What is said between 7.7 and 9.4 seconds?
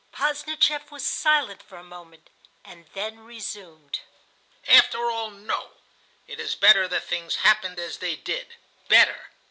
as they did, better!"